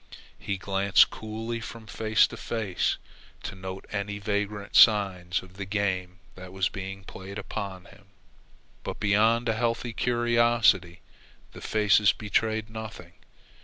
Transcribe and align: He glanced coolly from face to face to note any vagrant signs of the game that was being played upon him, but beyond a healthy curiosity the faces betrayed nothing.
He 0.39 0.57
glanced 0.57 1.11
coolly 1.11 1.59
from 1.59 1.85
face 1.85 2.25
to 2.25 2.35
face 2.35 2.97
to 3.43 3.53
note 3.53 3.85
any 3.91 4.17
vagrant 4.17 4.75
signs 4.75 5.43
of 5.43 5.57
the 5.57 5.63
game 5.65 6.17
that 6.33 6.51
was 6.51 6.69
being 6.69 7.03
played 7.03 7.37
upon 7.37 7.85
him, 7.85 8.07
but 8.83 8.99
beyond 8.99 9.47
a 9.47 9.53
healthy 9.53 9.93
curiosity 9.93 11.01
the 11.51 11.61
faces 11.61 12.13
betrayed 12.13 12.67
nothing. 12.67 13.13